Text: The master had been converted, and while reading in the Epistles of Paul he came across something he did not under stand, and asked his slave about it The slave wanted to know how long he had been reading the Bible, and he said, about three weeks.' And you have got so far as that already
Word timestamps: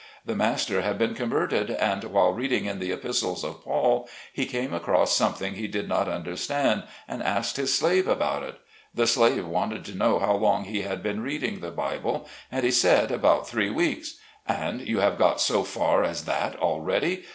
The 0.25 0.33
master 0.35 0.81
had 0.81 0.97
been 0.97 1.13
converted, 1.13 1.69
and 1.69 2.03
while 2.05 2.33
reading 2.33 2.65
in 2.65 2.79
the 2.79 2.91
Epistles 2.91 3.43
of 3.43 3.63
Paul 3.63 4.09
he 4.33 4.47
came 4.47 4.73
across 4.73 5.15
something 5.15 5.53
he 5.53 5.67
did 5.67 5.87
not 5.87 6.07
under 6.07 6.35
stand, 6.35 6.85
and 7.07 7.21
asked 7.21 7.57
his 7.57 7.71
slave 7.77 8.07
about 8.07 8.41
it 8.41 8.55
The 8.95 9.05
slave 9.05 9.45
wanted 9.47 9.85
to 9.85 9.95
know 9.95 10.17
how 10.17 10.33
long 10.33 10.63
he 10.63 10.81
had 10.81 11.03
been 11.03 11.21
reading 11.21 11.59
the 11.59 11.69
Bible, 11.69 12.27
and 12.51 12.63
he 12.63 12.71
said, 12.71 13.11
about 13.11 13.47
three 13.47 13.69
weeks.' 13.69 14.15
And 14.67 14.81
you 14.87 15.01
have 15.01 15.19
got 15.19 15.39
so 15.39 15.61
far 15.63 16.03
as 16.03 16.25
that 16.25 16.55
already 16.55 17.23